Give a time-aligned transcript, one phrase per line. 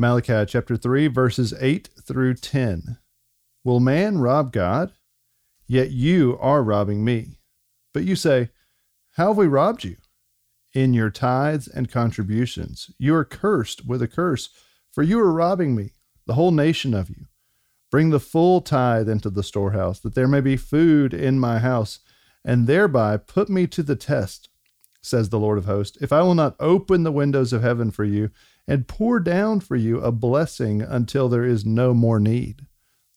[0.00, 2.98] Malachi chapter 3, verses 8 through 10.
[3.64, 4.92] Will man rob God?
[5.66, 7.40] Yet you are robbing me.
[7.92, 8.50] But you say,
[9.16, 9.96] How have we robbed you?
[10.72, 12.92] In your tithes and contributions.
[12.96, 14.50] You are cursed with a curse,
[14.92, 15.94] for you are robbing me,
[16.26, 17.26] the whole nation of you.
[17.90, 21.98] Bring the full tithe into the storehouse, that there may be food in my house,
[22.44, 24.48] and thereby put me to the test,
[25.02, 28.04] says the Lord of hosts, if I will not open the windows of heaven for
[28.04, 28.30] you
[28.68, 32.66] and pour down for you a blessing until there is no more need.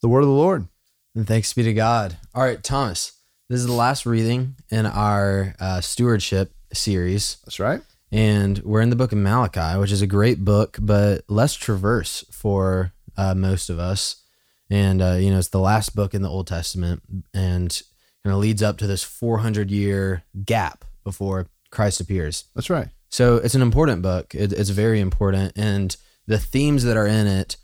[0.01, 0.67] The word of the Lord.
[1.13, 2.17] And thanks be to God.
[2.33, 3.11] All right, Thomas,
[3.49, 7.37] this is the last reading in our uh, stewardship series.
[7.45, 7.81] That's right.
[8.13, 12.23] And we're in the book of Malachi, which is a great book, but less traverse
[12.31, 14.23] for uh, most of us.
[14.69, 17.81] And, uh, you know, it's the last book in the Old Testament and
[18.23, 22.45] kind of leads up to this 400 year gap before Christ appears.
[22.55, 22.87] That's right.
[23.11, 24.33] So it's an important book.
[24.33, 25.53] It, it's very important.
[25.55, 25.95] And
[26.27, 27.57] the themes that are in it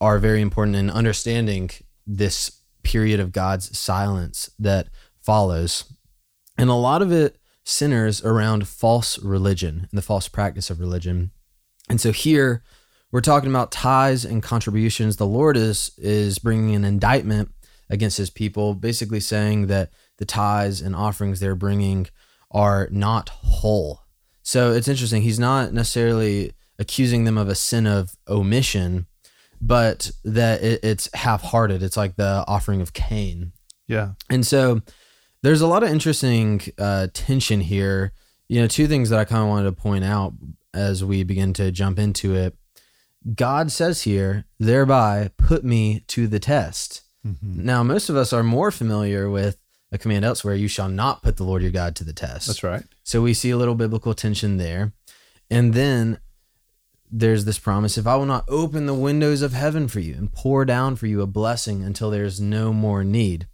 [0.00, 1.70] are very important in understanding
[2.06, 4.88] this period of God's silence that
[5.20, 5.92] follows.
[6.56, 11.30] And a lot of it centers around false religion and the false practice of religion.
[11.88, 12.62] And so here
[13.10, 15.16] we're talking about tithes and contributions.
[15.16, 17.50] The Lord is is bringing an indictment
[17.90, 22.06] against his people, basically saying that the tithes and offerings they're bringing
[22.50, 24.01] are not whole.
[24.42, 25.22] So it's interesting.
[25.22, 29.06] He's not necessarily accusing them of a sin of omission,
[29.60, 31.82] but that it, it's half hearted.
[31.82, 33.52] It's like the offering of Cain.
[33.86, 34.12] Yeah.
[34.30, 34.82] And so
[35.42, 38.12] there's a lot of interesting uh, tension here.
[38.48, 40.34] You know, two things that I kind of wanted to point out
[40.74, 42.56] as we begin to jump into it.
[43.34, 47.02] God says here, thereby put me to the test.
[47.26, 47.64] Mm-hmm.
[47.64, 49.58] Now, most of us are more familiar with
[49.92, 52.46] a command elsewhere, you shall not put the Lord your God to the test.
[52.46, 52.82] That's right.
[53.04, 54.92] So we see a little biblical tension there.
[55.50, 56.18] And then
[57.10, 60.32] there's this promise if I will not open the windows of heaven for you and
[60.32, 63.46] pour down for you a blessing until there's no more need.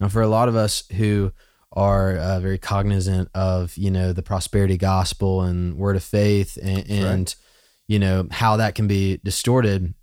[0.00, 1.32] Now, for a lot of us who
[1.70, 6.90] are uh, very cognizant of, you know, the prosperity gospel and word of faith and,
[6.90, 7.36] and right.
[7.86, 9.94] you know, how that can be distorted,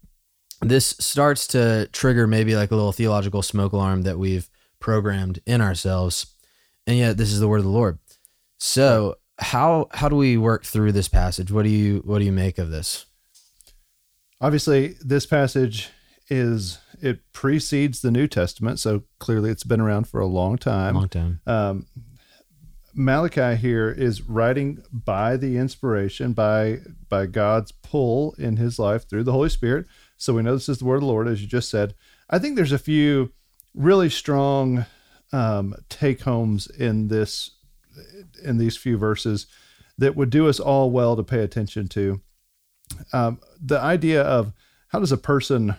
[0.61, 4.49] this starts to trigger maybe like a little theological smoke alarm that we've
[4.81, 6.35] programmed in ourselves.
[6.85, 7.99] And yet this is the word of the Lord.
[8.57, 11.51] So how how do we work through this passage?
[11.51, 13.05] What do you what do you make of this?
[14.39, 15.89] Obviously, this passage
[16.29, 20.95] is it precedes the New Testament, so clearly it's been around for a long time.
[20.95, 21.41] Long time.
[21.45, 21.87] Um,
[22.93, 29.23] Malachi here is writing by the inspiration by by God's pull in his life through
[29.23, 29.85] the Holy Spirit.
[30.17, 31.95] So we know this is the word of the Lord, as you just said.
[32.29, 33.31] I think there's a few
[33.73, 34.85] really strong
[35.33, 37.51] um, take homes in this
[38.43, 39.47] in these few verses
[39.97, 42.21] that would do us all well to pay attention to.
[43.13, 44.53] Um, the idea of
[44.89, 45.75] how does a person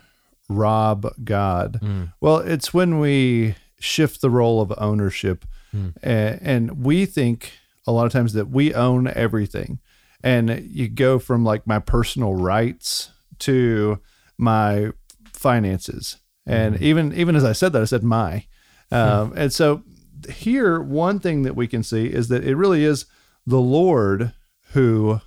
[0.49, 1.81] rob God?
[1.83, 2.13] Mm.
[2.21, 5.45] Well, it's when we shift the role of ownership,
[5.75, 5.95] mm.
[6.03, 7.53] and, and we think
[7.87, 9.81] a lot of times that we own everything,
[10.23, 13.11] and you go from like my personal rights
[13.41, 14.01] to
[14.39, 14.93] my
[15.33, 16.85] finances and mm-hmm.
[16.85, 18.47] even even as I said that, I said my.
[18.91, 19.83] Um, and so
[20.29, 23.07] here, one thing that we can see is that it really is
[23.47, 24.33] the Lord
[24.73, 25.21] who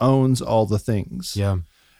[0.00, 1.36] owns all the things.
[1.36, 1.58] Yeah.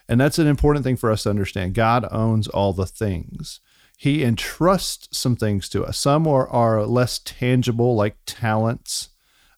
[0.09, 1.75] And that's an important thing for us to understand.
[1.75, 3.61] God owns all the things.
[3.97, 5.97] He entrusts some things to us.
[5.97, 9.11] Some are, are less tangible, like talents,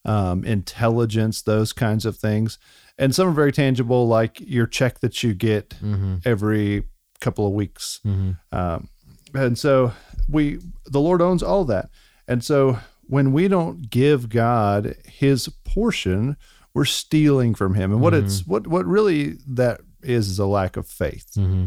[0.04, 2.58] um, intelligence, those kinds of things.
[2.98, 6.16] And some are very tangible, like your check that you get mm-hmm.
[6.24, 6.84] every
[7.20, 8.00] couple of weeks.
[8.04, 8.32] Mm-hmm.
[8.53, 8.88] Um,
[9.34, 9.93] and so
[10.28, 11.91] we the Lord owns all that.
[12.27, 16.37] And so when we don't give God his portion,
[16.72, 17.93] we're stealing from him.
[17.93, 18.27] And what mm-hmm.
[18.27, 21.33] it's what what really that is is a lack of faith.
[21.37, 21.67] Mm-hmm.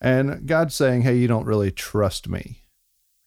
[0.00, 2.64] And God's saying, "Hey, you don't really trust me."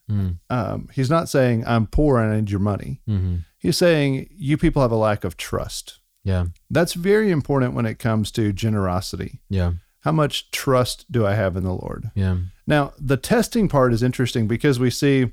[0.10, 0.40] Mm.
[0.50, 3.02] Um, he's not saying I'm poor and I need your money.
[3.08, 3.38] Mm-hmm.
[3.60, 6.00] He's saying you people have a lack of trust.
[6.24, 9.42] Yeah, that's very important when it comes to generosity.
[9.50, 12.12] Yeah, how much trust do I have in the Lord?
[12.16, 12.38] Yeah.
[12.68, 15.32] Now, the testing part is interesting because we see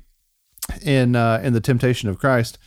[0.81, 2.57] in uh, in the temptation of Christ,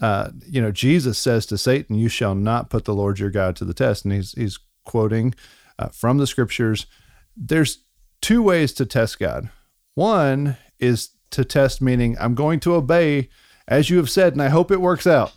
[0.00, 3.56] uh, you know, Jesus says to Satan, "You shall not put the Lord your God
[3.56, 5.34] to the test," and he's he's quoting
[5.78, 6.86] uh, from the scriptures.
[7.36, 7.84] There's
[8.20, 9.50] two ways to test God.
[9.94, 13.28] One is to test, meaning I'm going to obey
[13.70, 15.32] as you have said, and I hope it works out.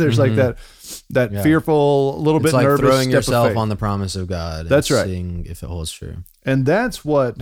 [0.00, 0.36] There's mm-hmm.
[0.36, 1.42] like that that yeah.
[1.42, 4.66] fearful, little it's bit like nervous, throwing yourself on the promise of God.
[4.66, 5.06] That's right.
[5.06, 7.36] Seeing if it holds true, and that's what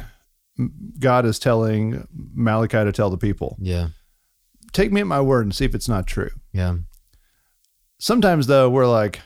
[0.99, 3.57] God is telling Malachi to tell the people.
[3.59, 3.89] Yeah,
[4.73, 6.31] take me at my word and see if it's not true.
[6.53, 6.77] Yeah.
[7.99, 9.21] Sometimes though, we're like,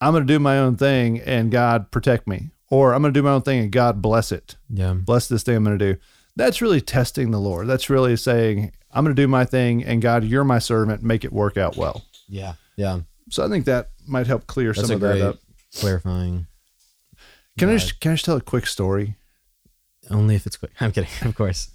[0.00, 2.50] I'm going to do my own thing, and God protect me.
[2.70, 4.56] or I'm going to do my own thing and God bless it.
[4.68, 4.94] Yeah.
[4.94, 6.00] Bless this thing I'm going to do.
[6.36, 7.66] That's really testing the Lord.
[7.66, 11.02] That's really saying, I'm going to do my thing and God, you're my servant.
[11.02, 12.04] Make it work out well.
[12.28, 12.54] Yeah.
[12.76, 13.00] Yeah.
[13.30, 15.38] So I think that might help clear That's some of that up.
[15.76, 16.46] clarifying.
[17.58, 19.16] Can I, just, can I just tell a quick story?
[20.10, 20.72] Only if it's quick.
[20.80, 21.10] I'm kidding.
[21.22, 21.70] Of course.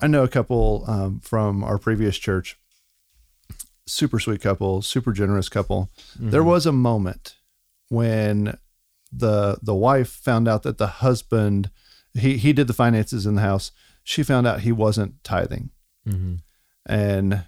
[0.00, 2.58] I know a couple um, from our previous church,
[3.86, 5.90] super sweet couple, super generous couple.
[6.18, 7.36] There was a moment
[7.88, 8.58] when
[9.12, 11.70] the the wife found out that the husband
[12.12, 13.70] he he did the finances in the house.
[14.02, 15.70] She found out he wasn't tithing,
[16.06, 16.34] Mm-hmm.
[16.86, 17.44] and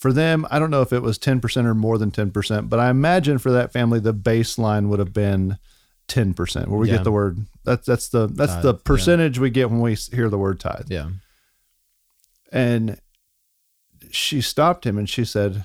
[0.00, 2.68] for them, I don't know if it was ten percent or more than ten percent,
[2.70, 5.58] but I imagine for that family the baseline would have been
[6.08, 6.96] ten percent, where we Yeah.
[6.96, 7.46] get the word.
[7.64, 8.80] That's that's the that's Tithe, the yeah.
[8.84, 10.86] percentage we get when we hear the word tithe.
[10.90, 11.10] Yeah.
[12.52, 12.98] And
[14.10, 15.64] she stopped him and she said,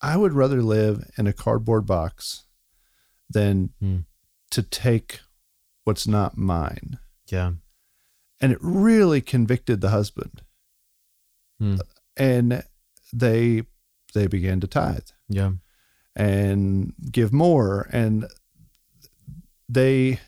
[0.00, 2.44] I would rather live in a cardboard box
[3.30, 3.98] than Hmm.
[4.50, 5.20] to take
[5.84, 6.98] what's not mine.
[7.28, 7.52] Yeah.
[8.40, 10.42] And it really convicted the husband.
[11.60, 11.76] Hmm.
[12.16, 12.64] And
[13.12, 13.62] they
[14.14, 15.52] they began to tithe Yeah.
[16.14, 18.26] and give more and
[19.68, 20.20] they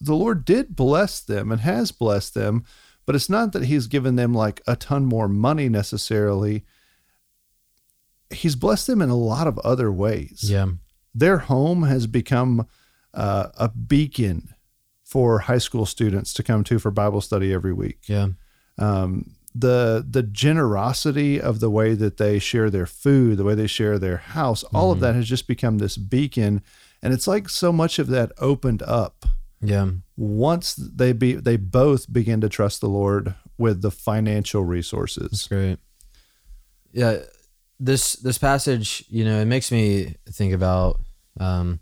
[0.00, 2.64] the Lord did bless them and has blessed them,
[3.06, 6.64] but it's not that he's given them like a ton more money necessarily.
[8.30, 10.44] He's blessed them in a lot of other ways.
[10.44, 10.68] Yeah.
[11.14, 12.66] Their home has become
[13.12, 14.54] uh, a beacon
[15.04, 18.28] for high school students to come to for Bible study every week Yeah.
[18.78, 23.66] um, the the generosity of the way that they share their food, the way they
[23.66, 26.62] share their house, all of that has just become this beacon,
[27.02, 29.26] and it's like so much of that opened up
[29.60, 29.90] Yeah.
[30.16, 35.46] once they be they both begin to trust the Lord with the financial resources.
[35.48, 35.78] Great.
[36.92, 37.18] Yeah,
[37.80, 41.00] this this passage, you know, it makes me think about
[41.40, 41.80] um,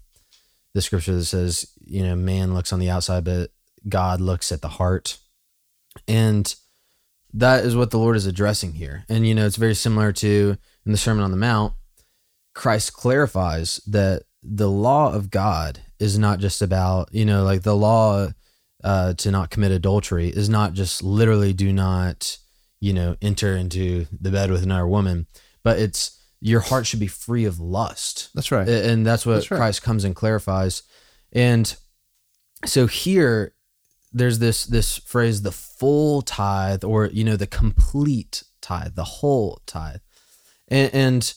[0.74, 3.50] the scripture that says, you know, man looks on the outside, but
[3.88, 5.18] God looks at the heart,
[6.06, 6.54] and
[7.34, 9.04] that is what the Lord is addressing here.
[9.08, 11.74] And you know, it's very similar to in the Sermon on the Mount.
[12.54, 17.76] Christ clarifies that the law of God is not just about, you know, like the
[17.76, 18.28] law
[18.82, 22.38] uh, to not commit adultery is not just literally do not,
[22.80, 25.26] you know, enter into the bed with another woman,
[25.62, 28.30] but it's your heart should be free of lust.
[28.34, 28.68] That's right.
[28.68, 29.58] And that's what That's right.
[29.58, 30.82] Christ comes and clarifies.
[31.32, 31.74] And
[32.64, 33.54] so here
[34.12, 39.60] there's this this phrase the full tithe or you know the complete tithe, the whole
[39.66, 40.00] tithe.
[40.68, 41.34] And, and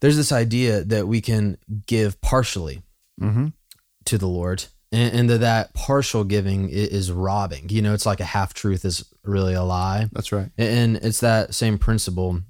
[0.00, 2.82] there's this idea that we can give partially
[3.20, 3.48] mm-hmm.
[4.06, 7.68] to the Lord, and, and that that partial giving is robbing.
[7.68, 10.50] You know, it's like a half truth is really a lie, That's right.
[10.56, 12.40] and it's that same principle.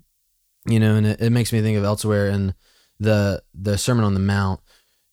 [0.66, 2.54] You know, and it, it makes me think of elsewhere in
[2.98, 4.60] the the Sermon on the Mount.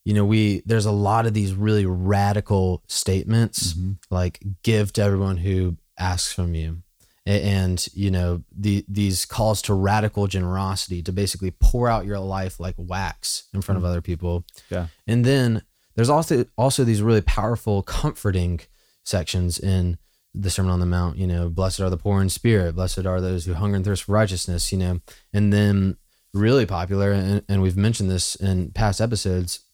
[0.08, 3.92] You know, we there's a lot of these really radical statements mm-hmm.
[4.10, 6.78] like give to everyone who asks from you.
[7.26, 12.58] And you know the these calls to radical generosity to basically pour out your life
[12.58, 13.92] like wax in front of mm-hmm.
[13.92, 14.46] other people.
[14.70, 14.88] Yeah.
[15.08, 15.64] And then
[15.96, 18.62] there's also also these really powerful, comforting
[19.04, 19.98] sections in
[20.34, 21.18] the Sermon on the Mount.
[21.18, 24.04] You know, blessed are the poor in spirit, blessed are those who hunger and thirst
[24.04, 24.72] for righteousness.
[24.72, 25.02] You know,
[25.34, 25.98] and then
[26.34, 29.67] really popular, and, and we've mentioned this in past episodes,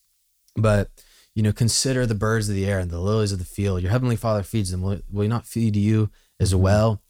[0.56, 0.90] but
[1.36, 3.82] you know, consider the birds of the air and the lilies of the field.
[3.82, 4.82] Your heavenly Father feeds them.
[4.82, 6.62] Will, will he not feed you as mm-hmm.
[6.62, 7.02] well?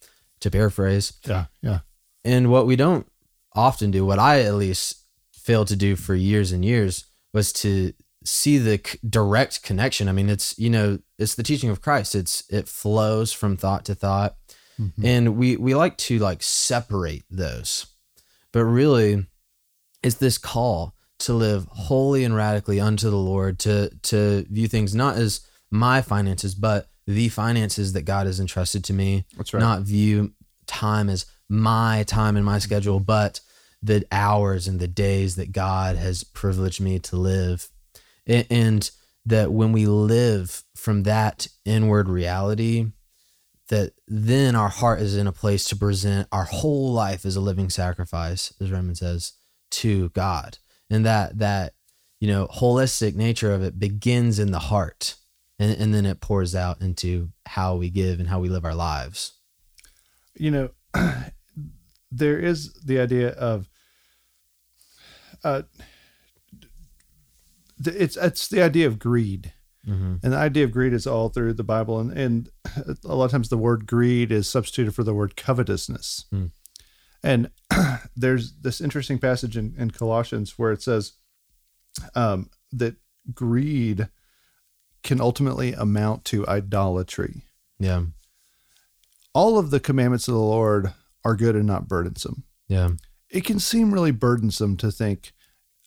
[0.42, 1.46] To paraphrase, Yeah.
[1.62, 1.80] Yeah.
[2.26, 3.08] and what we don't
[3.56, 7.94] often do, what I at least failed to do for years and years, was to
[8.26, 10.10] see the c- direct connection.
[10.10, 12.14] I mean, it's you know, it's the teaching of Christ.
[12.14, 14.36] It's it flows from thought to thought,
[14.78, 15.06] mm-hmm.
[15.06, 17.86] and we we like to like separate those,
[18.52, 19.26] but really,
[20.02, 24.94] it's this call to live wholly and radically unto the Lord, to to view things
[24.96, 29.60] not as my finances, but the finances that God has entrusted to me That's right.
[29.60, 30.34] not view
[30.68, 33.42] time as my time and my schedule, but
[33.82, 37.70] the hours and the days that God has privileged me to live.
[38.28, 38.90] A- And
[39.26, 42.88] that when we live from that inward reality,
[43.70, 47.42] that then our heart is in a place to present our whole life as a
[47.42, 49.34] living sacrifice, as Romans says,
[49.72, 50.58] to God.
[50.94, 51.74] And that that
[52.20, 55.16] you know holistic nature of it begins in the heart
[55.60, 58.76] and, and then it pours out into how we give and how we live our
[58.76, 59.34] lives.
[60.36, 60.70] you know,
[62.12, 63.68] there is the idea of
[65.44, 65.64] uh,
[67.86, 69.54] it's it's the idea of greed,
[69.88, 70.16] Mm-hmm.
[70.24, 72.50] and the idea of greed is all through the Bible, and and
[73.04, 76.46] a lot of times the word greed is substituted for the word covetousness, Hmm.
[77.24, 77.50] And
[78.16, 81.14] there's this interesting passage in, in Colossians where it says
[82.16, 82.96] um, that
[83.34, 84.10] greed
[85.04, 87.44] can ultimately amount to idolatry.
[87.80, 88.04] Yeah.
[89.34, 90.94] All of the commandments of the Lord
[91.26, 92.44] are good and not burdensome.
[92.68, 92.92] Yeah.
[93.30, 95.34] It can seem really burdensome to think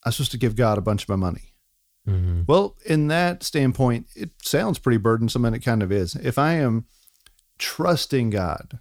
[0.05, 1.55] I'm supposed to give God a bunch of my money.
[2.05, 6.15] hmm Well, in that standpoint, it sounds pretty burdensome and it kind of is.
[6.17, 6.87] If I am
[7.59, 8.79] trusting God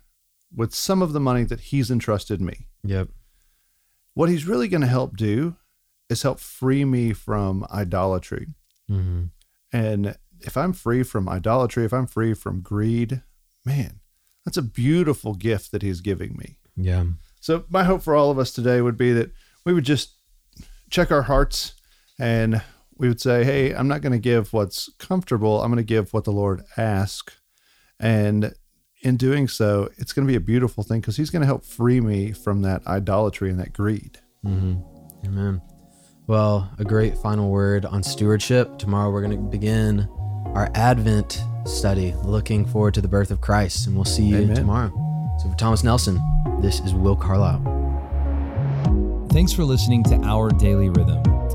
[0.56, 3.10] with some of the money that He's entrusted me, Yep.
[4.14, 5.56] what He's really going to help do
[6.10, 8.48] is help free me from idolatry.
[8.88, 9.26] hmm
[9.74, 13.22] And if I'm free from idolatry, if I'm free from greed,
[13.66, 14.00] man,
[14.46, 16.58] that's a beautiful gift that He's giving me.
[16.76, 17.06] Yeah.
[17.40, 19.32] So, my hope for all of us today would be that
[19.66, 20.16] we would just
[20.90, 21.74] check our hearts
[22.20, 22.62] and
[22.98, 25.62] we would say, Hey, I'm not going to give what's comfortable.
[25.62, 27.36] I'm going to give what the Lord asks.
[28.00, 28.54] And
[29.06, 31.64] in doing so, it's going to be a beautiful thing because He's going to help
[31.64, 34.20] free me from that idolatry and that greed.
[34.44, 34.76] hmm
[35.26, 35.62] Amen.
[36.28, 38.78] Well, a great final word on stewardship.
[38.80, 40.08] Tomorrow we're going to begin
[40.56, 44.56] our Advent study, looking forward to the birth of Christ, and we'll see you Amen.
[44.56, 44.92] tomorrow.
[45.42, 46.20] So, for Thomas Nelson,
[46.62, 47.62] this is Will Carlisle.
[49.32, 51.22] Thanks for listening to Our Daily Rhythm.